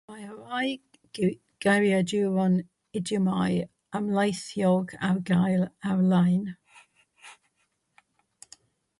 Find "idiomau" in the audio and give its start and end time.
2.99-3.59